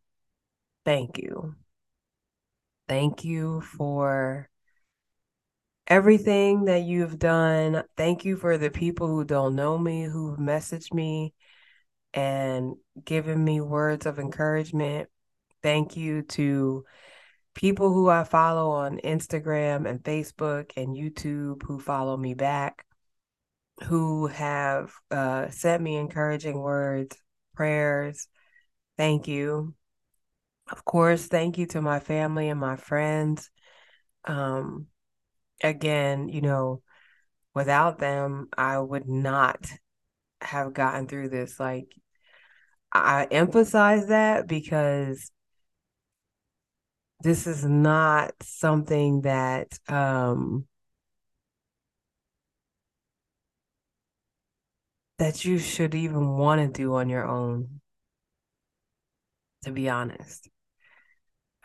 thank 0.84 1.18
you. 1.18 1.56
Thank 2.88 3.24
you 3.24 3.60
for 3.60 4.48
everything 5.88 6.66
that 6.66 6.82
you've 6.82 7.18
done. 7.18 7.82
Thank 7.96 8.24
you 8.24 8.36
for 8.36 8.56
the 8.56 8.70
people 8.70 9.08
who 9.08 9.24
don't 9.24 9.56
know 9.56 9.76
me, 9.76 10.04
who've 10.04 10.38
messaged 10.38 10.94
me 10.94 11.34
and 12.14 12.76
given 13.04 13.42
me 13.42 13.60
words 13.60 14.06
of 14.06 14.18
encouragement. 14.18 15.08
Thank 15.62 15.96
you 15.96 16.22
to 16.22 16.84
people 17.54 17.92
who 17.92 18.08
I 18.08 18.24
follow 18.24 18.70
on 18.70 19.00
Instagram 19.02 19.88
and 19.88 20.02
Facebook 20.02 20.70
and 20.76 20.96
YouTube 20.96 21.62
who 21.64 21.80
follow 21.80 22.16
me 22.16 22.34
back, 22.34 22.84
who 23.84 24.28
have 24.28 24.92
uh, 25.10 25.50
sent 25.50 25.82
me 25.82 25.96
encouraging 25.96 26.58
words, 26.58 27.16
prayers. 27.54 28.28
Thank 28.96 29.26
you. 29.26 29.74
Of 30.70 30.84
course, 30.84 31.26
thank 31.26 31.58
you 31.58 31.66
to 31.68 31.82
my 31.82 31.98
family 31.98 32.48
and 32.48 32.60
my 32.60 32.76
friends. 32.76 33.50
Um, 34.24 34.86
again, 35.62 36.28
you 36.28 36.42
know, 36.42 36.82
without 37.54 37.98
them, 37.98 38.48
I 38.56 38.78
would 38.78 39.08
not 39.08 39.66
have 40.40 40.74
gotten 40.74 41.08
through 41.08 41.30
this. 41.30 41.58
Like, 41.58 41.88
I 42.92 43.26
emphasize 43.30 44.08
that 44.08 44.46
because 44.46 45.30
this 47.20 47.46
is 47.46 47.64
not 47.64 48.32
something 48.42 49.22
that 49.22 49.78
um 49.88 50.66
that 55.18 55.44
you 55.44 55.58
should 55.58 55.94
even 55.94 56.36
want 56.36 56.60
to 56.60 56.82
do 56.82 56.94
on 56.94 57.08
your 57.08 57.24
own 57.26 57.80
to 59.62 59.70
be 59.72 59.88
honest 59.88 60.48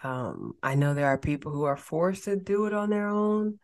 um 0.04 0.54
i 0.64 0.76
know 0.76 0.94
there 0.94 1.08
are 1.08 1.18
people 1.18 1.52
who 1.52 1.64
are 1.64 1.78
forced 1.78 2.26
to 2.26 2.36
do 2.36 2.66
it 2.66 2.74
on 2.74 2.90
their 2.90 3.08
own 3.08 3.60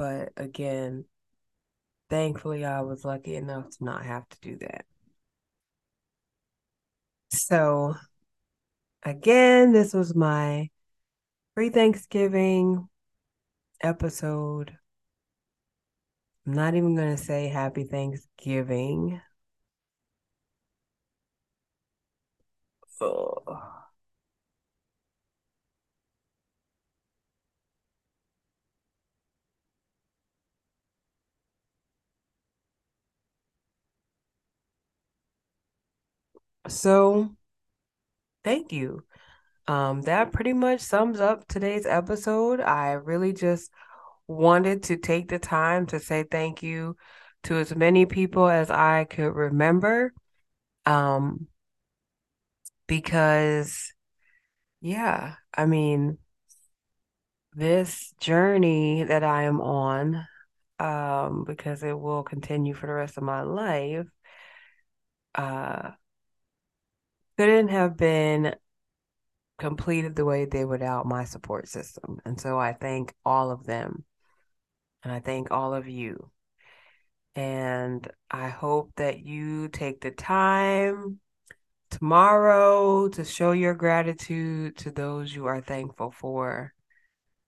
but 0.00 0.32
again, 0.38 1.04
thankfully, 2.08 2.64
I 2.64 2.80
was 2.80 3.04
lucky 3.04 3.36
enough 3.36 3.70
to 3.70 3.84
not 3.84 4.04
have 4.04 4.28
to 4.30 4.40
do 4.40 4.56
that. 4.58 4.86
So, 7.32 7.94
again, 9.02 9.72
this 9.72 9.92
was 9.94 10.14
my 10.14 10.70
pre 11.54 11.70
Thanksgiving 11.70 12.88
episode. 13.82 14.78
I'm 16.46 16.52
not 16.52 16.74
even 16.74 16.94
going 16.96 17.16
to 17.16 17.22
say 17.22 17.48
happy 17.48 17.84
Thanksgiving. 17.84 19.22
So, 36.68 37.36
thank 38.44 38.72
you. 38.72 39.04
Um, 39.66 40.02
that 40.02 40.32
pretty 40.32 40.52
much 40.52 40.80
sums 40.80 41.20
up 41.20 41.46
today's 41.46 41.86
episode. 41.86 42.60
I 42.60 42.92
really 42.92 43.32
just 43.32 43.70
wanted 44.26 44.84
to 44.84 44.96
take 44.96 45.28
the 45.28 45.38
time 45.38 45.86
to 45.86 46.00
say 46.00 46.24
thank 46.24 46.62
you 46.62 46.96
to 47.44 47.56
as 47.56 47.74
many 47.74 48.06
people 48.06 48.48
as 48.48 48.70
I 48.70 49.04
could 49.04 49.34
remember. 49.34 50.12
Um, 50.86 51.46
because, 52.86 53.92
yeah, 54.80 55.34
I 55.54 55.66
mean, 55.66 56.18
this 57.54 58.12
journey 58.20 59.04
that 59.04 59.22
I 59.22 59.44
am 59.44 59.60
on, 59.60 60.26
um, 60.78 61.44
because 61.46 61.82
it 61.82 61.98
will 61.98 62.22
continue 62.22 62.74
for 62.74 62.86
the 62.86 62.92
rest 62.92 63.16
of 63.16 63.22
my 63.22 63.42
life, 63.42 64.06
uh, 65.34 65.90
couldn't 67.40 67.68
have 67.68 67.96
been 67.96 68.54
completed 69.58 70.14
the 70.14 70.26
way 70.26 70.44
they 70.44 70.58
did 70.58 70.66
without 70.66 71.06
my 71.06 71.24
support 71.24 71.68
system. 71.68 72.18
And 72.26 72.38
so 72.38 72.58
I 72.58 72.74
thank 72.74 73.14
all 73.24 73.50
of 73.50 73.64
them. 73.64 74.04
And 75.02 75.10
I 75.10 75.20
thank 75.20 75.50
all 75.50 75.72
of 75.72 75.88
you. 75.88 76.30
And 77.34 78.06
I 78.30 78.50
hope 78.50 78.92
that 78.96 79.20
you 79.24 79.68
take 79.68 80.02
the 80.02 80.10
time 80.10 81.20
tomorrow 81.90 83.08
to 83.08 83.24
show 83.24 83.52
your 83.52 83.72
gratitude 83.72 84.76
to 84.76 84.90
those 84.90 85.34
you 85.34 85.46
are 85.46 85.62
thankful 85.62 86.10
for 86.10 86.74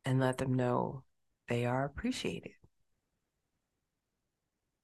and 0.06 0.18
let 0.18 0.38
them 0.38 0.54
know 0.54 1.04
they 1.50 1.66
are 1.66 1.84
appreciated. 1.84 2.52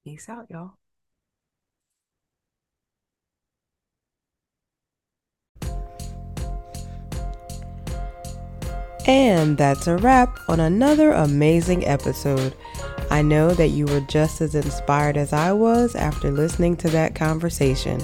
Peace 0.04 0.28
out, 0.28 0.48
y'all. 0.50 0.74
And 9.08 9.56
that's 9.56 9.86
a 9.86 9.96
wrap 9.96 10.38
on 10.50 10.60
another 10.60 11.12
amazing 11.12 11.86
episode. 11.86 12.54
I 13.10 13.22
know 13.22 13.52
that 13.54 13.68
you 13.68 13.86
were 13.86 14.02
just 14.02 14.42
as 14.42 14.54
inspired 14.54 15.16
as 15.16 15.32
I 15.32 15.50
was 15.50 15.94
after 15.94 16.30
listening 16.30 16.76
to 16.76 16.90
that 16.90 17.14
conversation. 17.14 18.02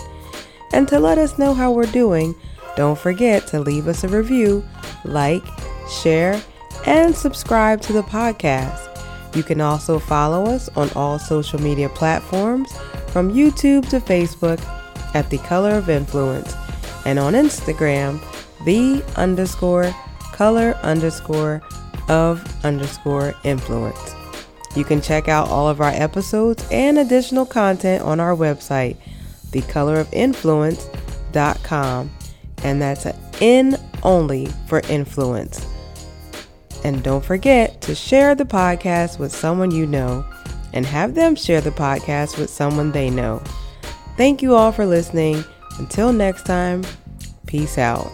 And 0.73 0.89
to 0.89 0.99
let 0.99 1.19
us 1.19 1.39
know 1.39 1.53
how 1.53 1.73
we're 1.73 1.85
doing, 1.93 2.35
don't 2.75 2.99
forget 2.99 3.47
to 3.49 3.61
leave 3.61 3.87
us 3.87 4.03
a 4.03 4.09
review, 4.09 4.65
like, 5.05 5.45
share, 5.91 6.43
and 6.87 7.15
subscribe 7.15 7.83
to 7.83 7.93
the 7.93 8.03
podcast. 8.03 8.91
You 9.37 9.43
can 9.43 9.61
also 9.61 9.99
follow 9.99 10.47
us 10.47 10.71
on 10.71 10.89
all 10.97 11.19
social 11.19 11.61
media 11.61 11.91
platforms 11.91 12.73
from 13.09 13.31
YouTube 13.31 13.87
to 13.91 14.01
Facebook 14.01 14.59
at 15.15 15.29
The 15.29 15.39
Color 15.39 15.73
of 15.73 15.91
Influence 15.91 16.55
and 17.05 17.19
on 17.19 17.35
Instagram, 17.35 18.21
the 18.65 19.05
underscore 19.17 19.95
color 20.35 20.77
underscore 20.83 21.63
of 22.09 22.45
underscore 22.65 23.35
influence. 23.45 24.15
You 24.77 24.85
can 24.85 25.01
check 25.01 25.29
out 25.29 25.49
all 25.49 25.69
of 25.69 25.81
our 25.81 25.91
episodes 25.91 26.67
and 26.71 26.99
additional 26.99 27.47
content 27.47 28.03
on 28.03 28.19
our 28.19 28.35
website, 28.35 28.97
thecolorofinfluence.com. 29.51 32.11
And 32.65 32.83
that's 32.83 33.07
an 33.07 33.17
N 33.41 33.77
only 34.03 34.47
for 34.67 34.81
influence. 34.89 35.65
And 36.83 37.01
don't 37.03 37.25
forget 37.25 37.81
to 37.83 37.95
share 37.95 38.35
the 38.35 38.45
podcast 38.45 39.19
with 39.19 39.33
someone 39.33 39.71
you 39.71 39.87
know 39.87 40.25
and 40.73 40.85
have 40.85 41.15
them 41.15 41.37
share 41.37 41.61
the 41.61 41.71
podcast 41.71 42.39
with 42.39 42.51
someone 42.51 42.91
they 42.91 43.09
know. 43.09 43.41
Thank 44.17 44.43
you 44.43 44.55
all 44.55 44.73
for 44.73 44.85
listening. 44.85 45.45
Until 45.79 46.13
next 46.13 46.47
time, 46.47 46.83
peace 47.47 47.79
out. 47.79 48.11